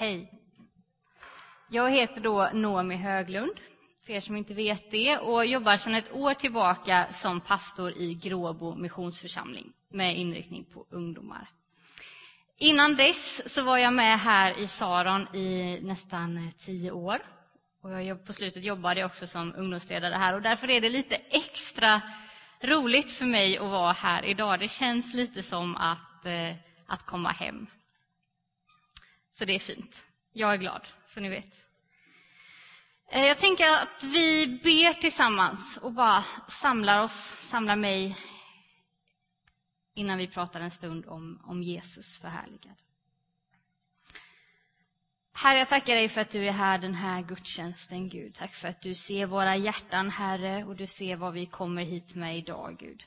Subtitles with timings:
[0.00, 0.32] Hej!
[1.70, 3.52] Jag heter då Nomi Höglund,
[4.06, 8.14] för er som inte vet det, och jobbar sedan ett år tillbaka som pastor i
[8.14, 11.50] Gråbo missionsförsamling med inriktning på ungdomar.
[12.58, 17.18] Innan dess så var jag med här i Saron i nästan tio år.
[17.82, 21.14] Och jag, på slutet jobbade jag också som ungdomsledare här och därför är det lite
[21.14, 22.02] extra
[22.60, 24.60] roligt för mig att vara här idag.
[24.60, 26.54] Det känns lite som att, eh,
[26.86, 27.66] att komma hem.
[29.38, 30.04] Så det är fint.
[30.32, 31.66] Jag är glad, så ni vet.
[33.10, 38.16] Eh, jag tänker att vi ber tillsammans och bara samlar oss, samlar mig
[39.94, 42.76] innan vi pratar en stund om, om Jesus förhärligad.
[45.32, 48.34] Herre, jag tackar dig för att du är här den här gudstjänsten, Gud.
[48.34, 52.14] Tack för att du ser våra hjärtan, Herre, och du ser vad vi kommer hit
[52.14, 53.04] med idag, Gud.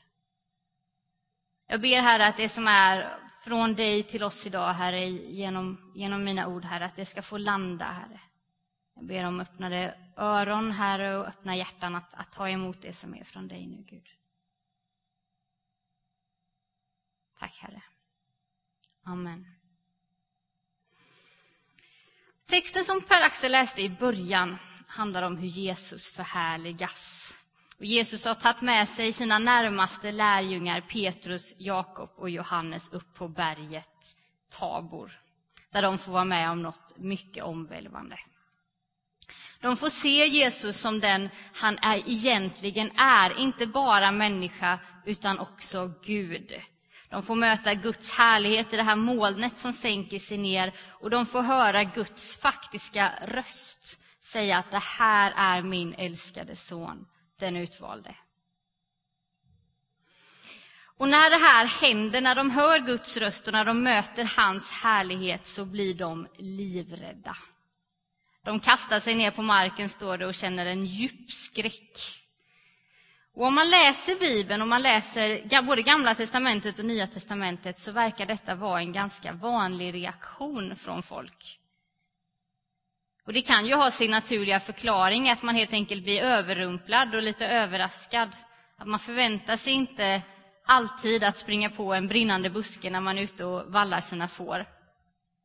[1.66, 6.24] Jag ber, Herre, att det som är från dig till oss idag, Herre, genom, genom
[6.24, 8.20] mina ord, Herre, att det ska få landa, Herre.
[8.94, 13.14] Jag ber om öppnade öron, Herre, och öppna hjärtan att, att ta emot det som
[13.14, 14.08] är från dig nu, Gud.
[17.38, 17.82] Tack, Herre.
[19.04, 19.46] Amen.
[22.46, 27.34] Texten som Per-Axel läste i början handlar om hur Jesus förhärligas.
[27.82, 33.28] Och Jesus har tagit med sig sina närmaste lärjungar Petrus, Jakob och Johannes upp på
[33.28, 34.16] berget
[34.50, 35.20] Tabor,
[35.72, 38.18] där de får vara med om något mycket omvälvande.
[39.60, 45.92] De får se Jesus som den han är, egentligen är, inte bara människa utan också
[46.04, 46.52] Gud.
[47.10, 51.26] De får möta Guds härlighet i det här molnet som sänker sig ner och de
[51.26, 57.06] får höra Guds faktiska röst säga att det här är min älskade son,
[57.42, 58.14] den utvalde.
[60.98, 64.70] Och när det här händer, när de hör Guds röst och när de möter hans
[64.70, 67.36] härlighet så blir de livrädda.
[68.44, 71.98] De kastar sig ner på marken, står det, och känner en djup skräck.
[73.34, 77.92] Och om man läser Bibeln, om man läser både Gamla testamentet och Nya testamentet, så
[77.92, 81.61] verkar detta vara en ganska vanlig reaktion från folk.
[83.26, 87.22] Och det kan ju ha sin naturliga förklaring, att man helt enkelt blir överrumplad och
[87.22, 88.28] lite överraskad.
[88.78, 90.22] Att man förväntar sig inte
[90.66, 94.66] alltid att springa på en brinnande buske när man är ute och vallar sina får.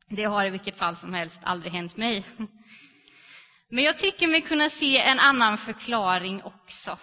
[0.08, 2.24] Det har i vilket fall som helst aldrig hänt mig.
[3.70, 6.98] Men jag tycker mig kunna se en annan förklaring också.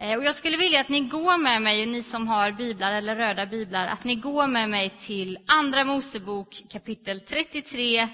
[0.00, 3.16] Eh, och jag skulle vilja att ni går med mig, ni som har biblar eller
[3.16, 8.08] röda biblar, att ni går med mig till Andra Mosebok kapitel 33,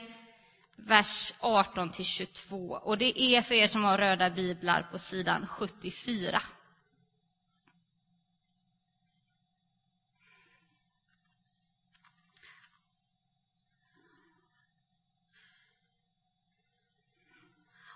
[0.87, 6.43] vers 18-22, Och det är för er som har röda biblar på sidan 74.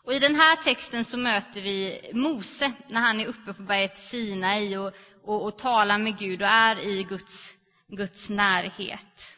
[0.06, 3.98] Och I den här texten så möter vi Mose när han är uppe på berget
[3.98, 4.92] Sinai och,
[5.22, 7.54] och, och talar med Gud och är i Guds,
[7.88, 9.35] Guds närhet.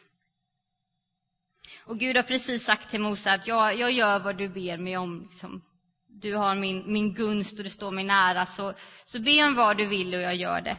[1.89, 4.97] Och Gud har precis sagt till Mose att jag, jag gör vad du ber mig
[4.97, 5.21] om.
[5.21, 5.61] Liksom.
[6.07, 8.73] Du har min, min gunst och du står mig nära, så,
[9.05, 10.77] så be om vad du vill och jag gör det.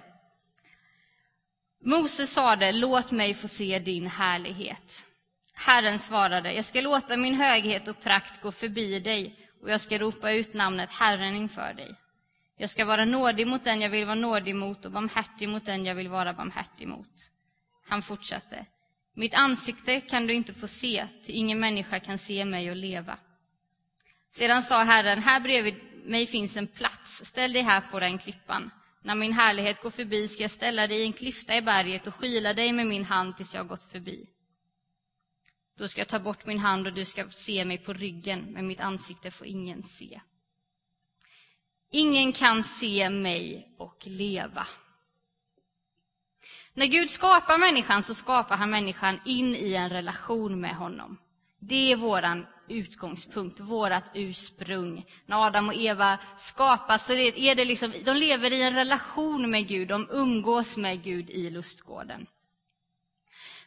[1.85, 5.07] Mose sade, låt mig få se din härlighet.
[5.55, 9.99] Herren svarade, jag ska låta min höghet och prakt gå förbi dig och jag ska
[9.99, 11.95] ropa ut namnet Herren inför dig.
[12.57, 15.85] Jag ska vara nådig mot den jag vill vara nådig mot och barmhärtig mot den
[15.85, 17.31] jag vill vara barmhärtig mot.
[17.89, 18.67] Han fortsatte.
[19.15, 23.19] Mitt ansikte kan du inte få se, ty ingen människa kan se mig och leva.
[24.33, 28.71] Sedan sa Herren, här bredvid mig finns en plats, ställ dig här på den klippan.
[29.03, 32.15] När min härlighet går förbi ska jag ställa dig i en klyfta i berget och
[32.15, 34.27] skyla dig med min hand tills jag gått förbi.
[35.79, 38.67] Då ska jag ta bort min hand och du ska se mig på ryggen, men
[38.67, 40.21] mitt ansikte får ingen se.
[41.91, 44.67] Ingen kan se mig och leva.
[46.75, 51.19] När Gud skapar människan så skapar han människan in i en relation med honom.
[51.59, 55.07] Det är vår utgångspunkt, vårt ursprung.
[55.27, 59.69] När Adam och Eva skapas så är det liksom, de lever i en relation med
[59.69, 62.27] Gud, de umgås med Gud i lustgården.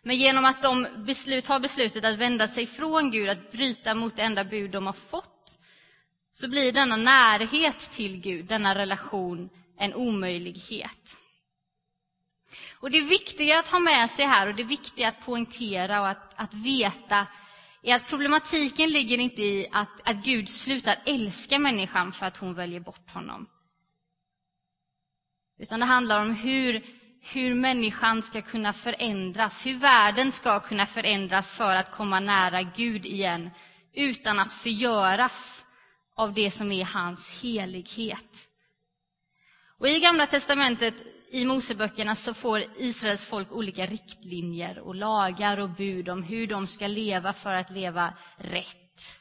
[0.01, 4.15] Men genom att de beslut, har beslutet att vända sig från Gud, att bryta mot
[4.15, 5.57] det enda bud de har fått,
[6.31, 11.17] så blir denna närhet till Gud, denna relation, en omöjlighet.
[12.83, 16.33] Och Det viktiga att ha med sig här och det viktiga att poängtera och att,
[16.35, 17.27] att veta
[17.83, 22.53] är att problematiken ligger inte i att, att Gud slutar älska människan för att hon
[22.53, 23.49] väljer bort honom.
[25.59, 26.83] Utan det handlar om hur
[27.21, 33.05] hur människan ska kunna förändras, hur världen ska kunna förändras för att komma nära Gud
[33.05, 33.49] igen,
[33.93, 35.65] utan att förgöras
[36.15, 38.49] av det som är hans helighet.
[39.79, 41.03] Och I Gamla testamentet,
[41.33, 46.67] i Moseböckerna, så får Israels folk olika riktlinjer och lagar och bud om hur de
[46.67, 49.19] ska leva för att leva rätt.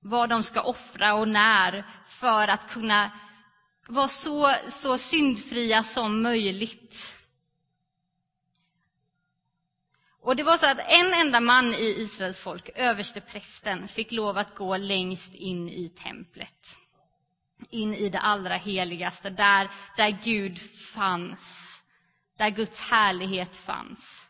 [0.00, 3.10] Vad de ska offra och när för att kunna
[3.88, 7.16] vara så, så syndfria som möjligt.
[10.20, 14.38] Och det var så att en enda man i Israels folk, överste prästen, fick lov
[14.38, 16.76] att gå längst in i templet.
[17.70, 20.58] In i det allra heligaste, där, där Gud
[20.94, 21.70] fanns.
[22.38, 24.26] Där Guds härlighet fanns.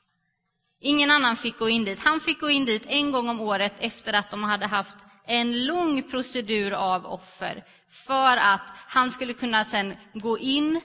[0.80, 2.04] Ingen annan fick gå in dit.
[2.04, 4.96] Han fick gå in dit en gång om året efter att de hade haft
[5.26, 10.80] en lång procedur av offer för att han skulle kunna sen gå in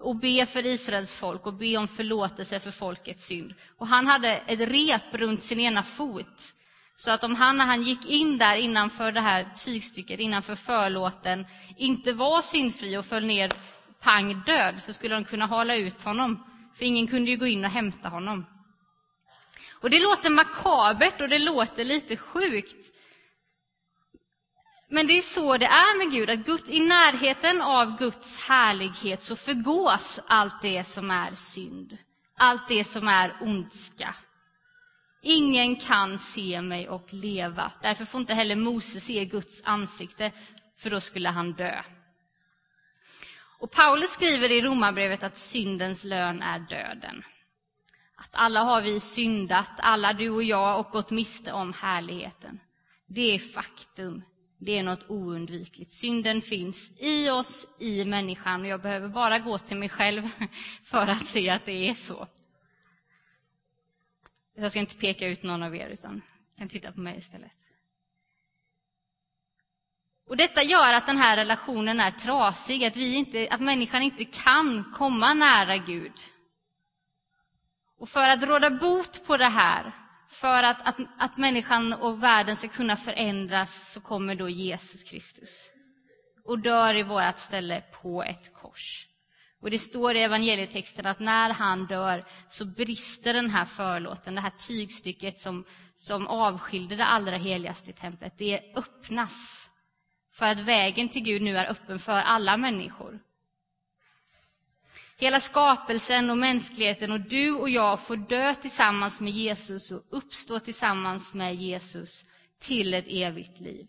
[0.00, 3.54] och be för Israels folk och be om förlåtelse för folkets synd.
[3.78, 6.54] Och han hade ett rep runt sin ena fot.
[7.00, 11.46] Så att om han när han gick in där innanför det här tygstycket, innanför förlåten,
[11.76, 13.52] inte var syndfri och föll ner
[14.00, 16.44] pang död, så skulle de kunna hala ut honom.
[16.74, 18.46] För ingen kunde ju gå in och hämta honom.
[19.70, 22.94] Och det låter makabert och det låter lite sjukt.
[24.90, 29.22] Men det är så det är med Gud, att Gud, i närheten av Guds härlighet
[29.22, 31.96] så förgås allt det som är synd,
[32.36, 34.14] allt det som är ondska.
[35.22, 37.72] Ingen kan se mig och leva.
[37.82, 40.32] Därför får inte heller Mose se Guds ansikte,
[40.76, 41.82] för då skulle han dö.
[43.60, 47.22] Och Paulus skriver i Romarbrevet att syndens lön är döden.
[48.16, 52.60] Att alla har vi syndat, alla du och jag, och gått miste om härligheten.
[53.06, 54.22] Det är faktum.
[54.58, 55.90] Det är något oundvikligt.
[55.90, 58.60] Synden finns i oss, i människan.
[58.60, 60.28] Och jag behöver bara gå till mig själv
[60.84, 62.28] för att se att det är så.
[64.60, 66.22] Jag ska inte peka ut någon av er, utan
[66.58, 67.52] kan titta på mig istället.
[70.28, 74.24] Och Detta gör att den här relationen är trasig, att, vi inte, att människan inte
[74.24, 76.12] kan komma nära Gud.
[77.98, 79.92] Och för att råda bot på det här
[80.28, 85.70] för att, att, att människan och världen ska kunna förändras så kommer då Jesus Kristus
[86.44, 89.07] och dör i vårt ställe på ett kors.
[89.60, 94.40] Och Det står i evangelietexten att när han dör så brister den här förlåten, det
[94.40, 95.64] här tygstycket som,
[95.96, 99.70] som avskilde det allra heligaste i templet, det öppnas
[100.32, 103.20] för att vägen till Gud nu är öppen för alla människor.
[105.16, 110.58] Hela skapelsen och mänskligheten och du och jag får dö tillsammans med Jesus och uppstå
[110.58, 112.24] tillsammans med Jesus
[112.58, 113.86] till ett evigt liv.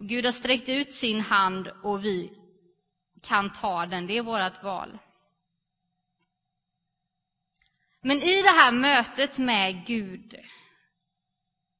[0.00, 2.32] Gud har sträckt ut sin hand och vi
[3.26, 4.06] kan ta den.
[4.06, 4.98] Det är vårt val.
[8.00, 10.36] Men i det här mötet med Gud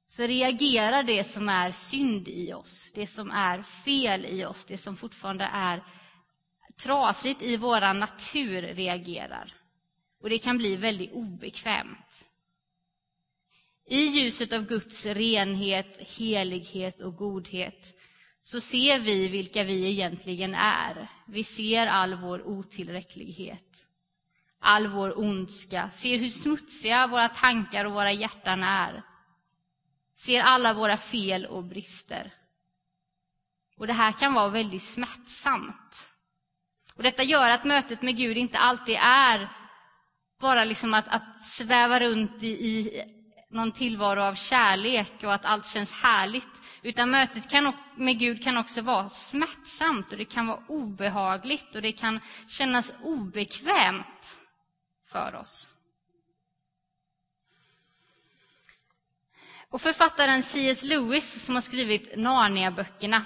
[0.06, 4.78] så reagerar det som är synd i oss, det som är fel i oss, det
[4.78, 5.84] som fortfarande är
[6.76, 9.54] trasigt i vår natur reagerar.
[10.22, 12.28] Och det kan bli väldigt obekvämt.
[13.88, 17.94] I ljuset av Guds renhet, helighet och godhet
[18.46, 21.08] så ser vi vilka vi egentligen är.
[21.26, 23.86] Vi ser all vår otillräcklighet,
[24.58, 29.02] all vår ondska, ser hur smutsiga våra tankar och våra hjärtan är.
[30.16, 32.32] Ser alla våra fel och brister.
[33.76, 36.10] Och det här kan vara väldigt smärtsamt.
[36.94, 39.48] Och detta gör att mötet med Gud inte alltid är
[40.40, 43.02] bara liksom att, att sväva runt i, i
[43.48, 46.62] någon tillvaro av kärlek och att allt känns härligt.
[46.82, 51.82] Utan mötet kan, med Gud kan också vara smärtsamt och det kan vara obehagligt och
[51.82, 54.38] det kan kännas obekvämt
[55.08, 55.72] för oss.
[59.70, 60.82] Och författaren C.S.
[60.82, 63.22] Lewis, som har skrivit Narnia-böckerna,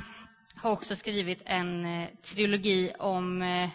[0.56, 3.70] har också skrivit en eh, trilogi om eh,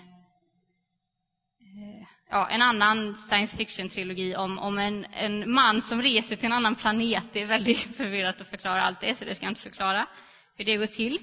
[2.35, 6.75] ja, en annan science fiction-trilogi om, om en, en man som reser till en annan
[6.75, 7.23] planet.
[7.33, 10.07] Det är väldigt förvirrat att förklara allt det, så det ska jag inte förklara
[10.55, 11.19] hur det går till.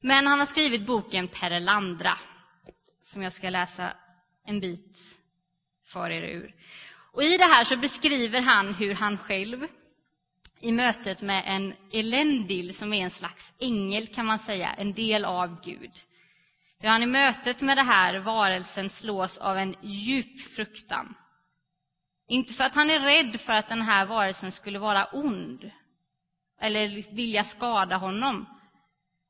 [0.00, 2.18] Men han har skrivit boken Perelandra,
[3.04, 3.92] som jag ska läsa
[4.46, 4.98] en bit
[5.86, 6.54] för er ur.
[7.12, 9.66] Och I det här så beskriver han hur han själv
[10.60, 15.24] i mötet med en Elendil som är en slags ängel, kan man säga, en del
[15.24, 15.92] av Gud.
[16.86, 21.14] Hur han i mötet med det här varelsen slås av en djup fruktan.
[22.28, 25.70] Inte för att han är rädd för att den här varelsen skulle vara ond
[26.60, 28.46] eller vilja skada honom.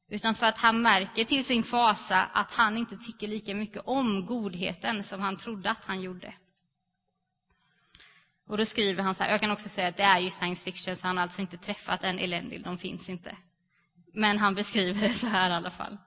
[0.09, 4.27] utan för att han märker till sin fasa att han inte tycker lika mycket om
[4.27, 6.35] godheten som han trodde att han gjorde.
[8.49, 10.65] Och då skriver han så här, jag kan också säga att det är ju science
[10.65, 13.37] fiction, så han har alltså inte träffat en Elendil, de finns inte.
[14.15, 15.99] Men han beskriver det så här i alla fall.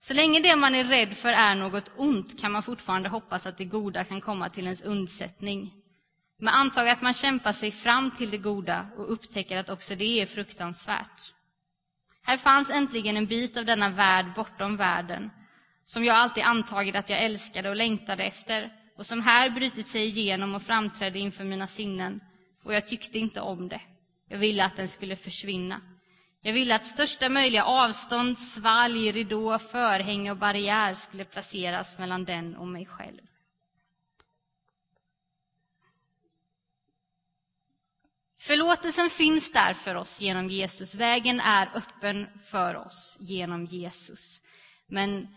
[0.00, 3.58] Så länge det man är rädd för är något ont kan man fortfarande hoppas att
[3.58, 5.74] det goda kan komma till ens undsättning.
[6.38, 10.20] Men antag att man kämpar sig fram till det goda och upptäcker att också det
[10.20, 11.34] är fruktansvärt.
[12.22, 15.30] Här fanns äntligen en bit av denna värld bortom världen
[15.84, 20.04] som jag alltid antagit att jag älskade och längtade efter och som här brutit sig
[20.04, 22.20] igenom och framträdde inför mina sinnen
[22.64, 23.80] och jag tyckte inte om det.
[24.28, 25.80] Jag ville att den skulle försvinna.
[26.40, 32.56] Jag ville att största möjliga avstånd, svalg, ridå, förhänge och barriär skulle placeras mellan den
[32.56, 33.20] och mig själv.
[38.40, 40.94] Förlåtelsen finns där för oss genom Jesus.
[40.94, 44.40] Vägen är öppen för oss genom Jesus.
[44.86, 45.28] Men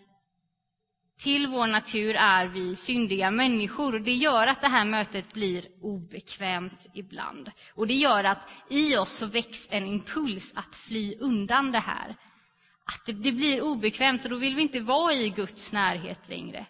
[1.22, 4.00] till vår natur är vi syndiga människor.
[4.00, 7.51] Det gör att det här mötet blir obekvämt ibland.
[7.74, 12.16] Och det gör att i oss så väcks en impuls att fly undan det här.
[12.86, 16.66] Att det, det blir obekvämt och då vill vi inte vara i Guds närhet längre.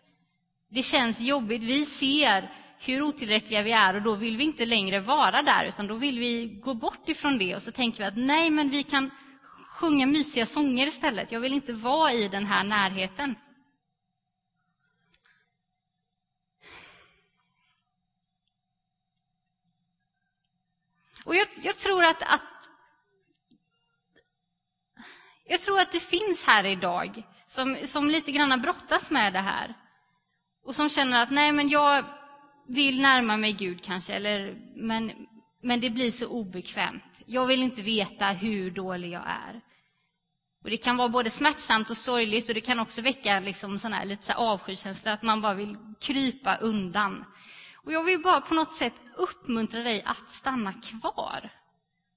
[0.69, 1.63] Det känns jobbigt.
[1.63, 5.87] Vi ser hur otillräckliga vi är och då vill vi inte längre vara där utan
[5.87, 8.83] då vill vi gå bort ifrån det och så tänker vi att nej, men vi
[8.83, 9.11] kan
[9.67, 11.31] sjunga mysiga sånger istället.
[11.31, 13.35] Jag vill inte vara i den här närheten.
[21.25, 22.69] Och jag, jag tror att, att
[25.45, 29.75] jag tror att du finns här idag som, som lite grann brottas med det här.
[30.65, 32.05] Och som känner att nej, men jag
[32.67, 35.11] vill närma mig Gud kanske, eller, men,
[35.61, 37.03] men det blir så obekvämt.
[37.25, 39.61] Jag vill inte veta hur dålig jag är.
[40.63, 43.93] Och Det kan vara både smärtsamt och sorgligt och det kan också väcka liksom sån
[43.93, 47.25] här, lite så avskykänsla, att man bara vill krypa undan.
[47.83, 51.49] Och Jag vill bara på något sätt uppmuntra dig att stanna kvar.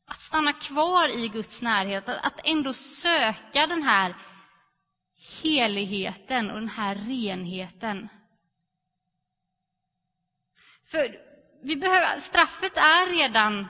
[0.07, 4.15] Att stanna kvar i Guds närhet, att ändå söka den här
[5.43, 8.09] heligheten och den här renheten.
[10.87, 11.17] För
[11.63, 13.67] vi behöver, straffet är redan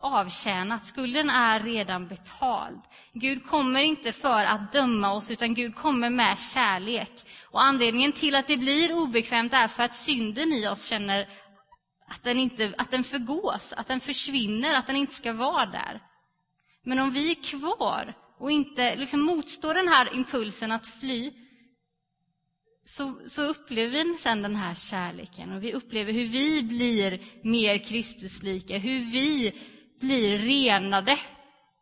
[0.00, 2.80] avtjänat, skulden är redan betald.
[3.12, 7.12] Gud kommer inte för att döma oss, utan Gud kommer med kärlek.
[7.44, 11.28] Och Anledningen till att det blir obekvämt är för att synden i oss känner
[12.06, 16.00] att den, inte, att den förgås, att den försvinner, att den inte ska vara där.
[16.84, 21.32] Men om vi är kvar och inte liksom motstår den här impulsen att fly,
[22.84, 27.78] så, så upplever vi sen den här kärleken och vi upplever hur vi blir mer
[27.78, 29.52] Kristuslika, hur vi
[30.00, 31.18] blir renade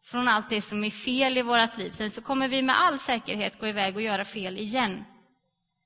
[0.04, 1.90] från allt det som är fel i vårt liv.
[1.90, 5.04] Sen så kommer vi med all säkerhet gå iväg och göra fel igen.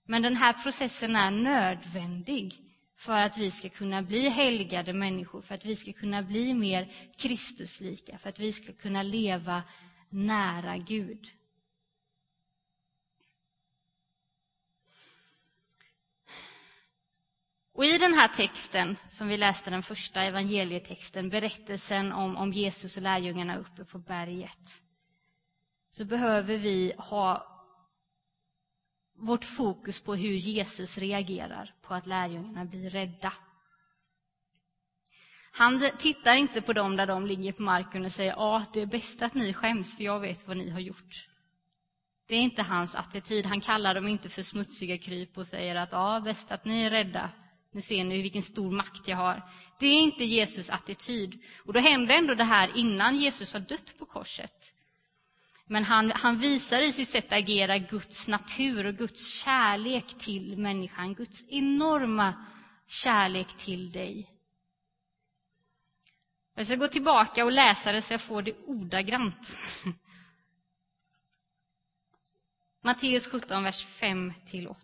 [0.07, 2.55] Men den här processen är nödvändig
[2.99, 6.93] för att vi ska kunna bli helgade människor, för att vi ska kunna bli mer
[7.17, 9.63] Kristuslika, för att vi ska kunna leva
[10.11, 11.29] nära Gud.
[17.75, 22.97] Och I den här texten, som vi läste, den första evangelietexten, berättelsen om, om Jesus
[22.97, 24.83] och lärjungarna uppe på berget,
[25.91, 27.49] så behöver vi ha
[29.19, 33.33] vårt fokus på hur Jesus reagerar på att lärjungarna blir rädda.
[35.53, 38.81] Han tittar inte på dem där de ligger på marken och säger ja, ah, det
[38.81, 41.29] är bäst att ni skäms för jag vet vad ni har gjort.
[42.27, 43.47] Det är inte hans attityd.
[43.47, 46.83] Han kallar dem inte för smutsiga kryp och säger att ja, ah, bäst att ni
[46.83, 47.31] är rädda
[47.73, 49.43] nu ser ni vilken stor makt jag har.
[49.79, 51.43] Det är inte Jesus attityd.
[51.65, 54.73] Och då händer ändå det här innan Jesus har dött på korset.
[55.67, 60.59] Men han, han visar i sitt sätt att agera Guds natur och Guds kärlek till
[60.59, 61.15] människan.
[61.15, 62.35] Guds enorma
[62.87, 64.31] kärlek till dig.
[66.55, 69.59] Jag ska gå tillbaka och läsa det så jag får det ordagrant.
[72.81, 74.77] Matteus 17, vers 5-8.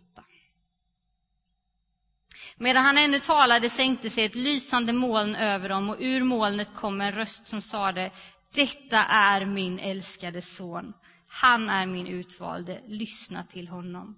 [2.61, 7.01] Medan han ännu talade sänkte sig ett lysande moln över dem och ur molnet kom
[7.01, 8.11] en röst som sade
[8.53, 10.93] Detta är min älskade son.
[11.27, 12.81] Han är min utvalde.
[12.87, 14.17] Lyssna till honom.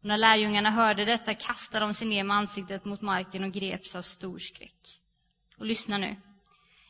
[0.00, 3.96] Och när lärjungarna hörde detta kastade de sig ner med ansiktet mot marken och greps
[3.96, 5.00] av stor skräck.
[5.58, 6.16] Och lyssna nu.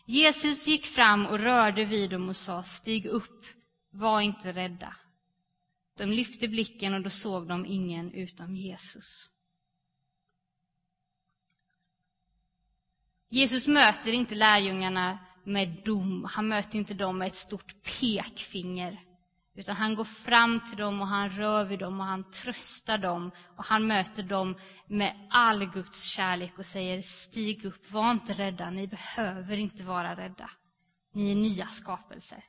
[0.06, 3.44] Jesus gick fram och rörde vid dem och sa Stig upp,
[3.90, 4.96] var inte rädda.
[5.98, 9.30] De lyfte blicken och då såg de ingen utom Jesus.
[13.28, 16.24] Jesus möter inte lärjungarna med dom.
[16.30, 19.00] Han möter inte dem med ett stort pekfinger.
[19.56, 23.30] Utan han går fram till dem och han rör vid dem och han tröstar dem.
[23.56, 24.56] Och han möter dem
[24.86, 30.16] med all Guds kärlek och säger stig upp, var inte rädda, ni behöver inte vara
[30.16, 30.50] rädda.
[31.12, 32.44] Ni är nya skapelser.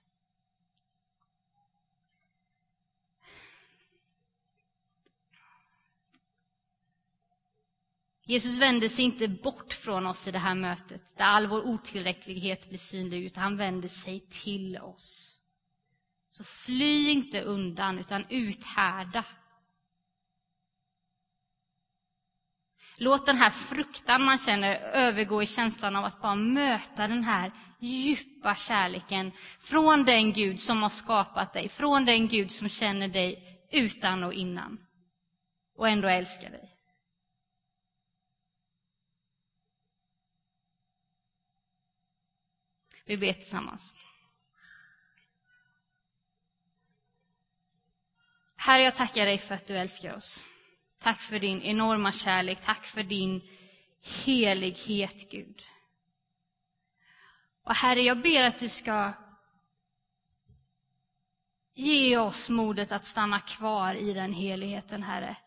[8.29, 12.69] Jesus vänder sig inte bort från oss i det här mötet, där all vår otillräcklighet
[12.69, 15.39] blir synlig, utan han vänder sig till oss.
[16.29, 19.25] Så fly inte undan, utan uthärda.
[22.98, 27.51] Låt den här fruktan man känner övergå i känslan av att bara möta den här
[27.79, 33.60] djupa kärleken från den Gud som har skapat dig, från den Gud som känner dig
[33.72, 34.79] utan och innan
[35.77, 36.76] och ändå älskar dig.
[43.07, 43.93] Vi ber tillsammans.
[48.55, 50.43] Herre, jag tackar dig för att du älskar oss.
[50.99, 52.61] Tack för din enorma kärlek.
[52.61, 53.41] Tack för din
[54.25, 55.63] helighet, Gud.
[57.63, 59.13] Och Herre, jag ber att du ska
[61.73, 65.37] ge oss modet att stanna kvar i den heligheten, Herre.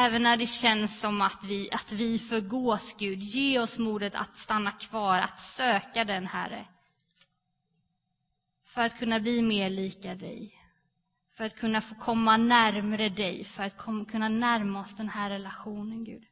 [0.00, 4.36] Även när det känns som att vi, att vi förgås, Gud, ge oss modet att
[4.36, 6.66] stanna kvar, att söka den, Herre.
[8.66, 10.54] För att kunna bli mer lika dig.
[11.36, 15.30] För att kunna få komma närmre dig, för att kom, kunna närma oss den här
[15.30, 16.24] relationen, Gud.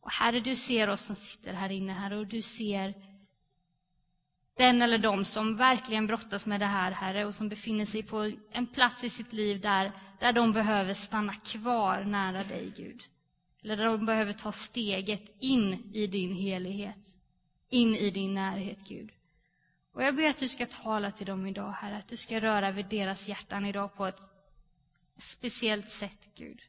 [0.00, 2.94] Och Herre, du ser oss som sitter här inne, Herre, och du ser
[4.60, 8.32] den eller de som verkligen brottas med det här, Herre, och som befinner sig på
[8.52, 13.02] en plats i sitt liv där, där de behöver stanna kvar nära dig, Gud.
[13.62, 16.98] Eller där de behöver ta steget in i din helighet,
[17.68, 19.10] in i din närhet, Gud.
[19.94, 22.70] Och jag ber att du ska tala till dem idag, Herre, att du ska röra
[22.70, 24.20] vid deras hjärtan idag på ett
[25.16, 26.60] speciellt sätt, Gud.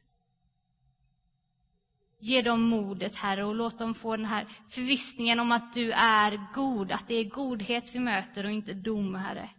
[2.24, 6.52] Ge dem modet, Herre, och låt dem få den här förvissningen om att du är
[6.54, 9.50] god, att det är godhet vi möter och inte dom, Herre.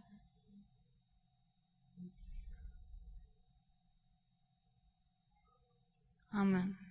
[6.29, 6.82] Amen.